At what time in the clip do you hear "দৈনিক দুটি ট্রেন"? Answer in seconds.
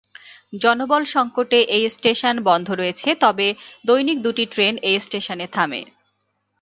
3.85-4.73